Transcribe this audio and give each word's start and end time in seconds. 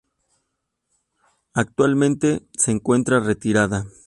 Actualmente 1.53 2.47
se 2.57 2.71
encuentra 2.71 3.19
retirada. 3.19 3.85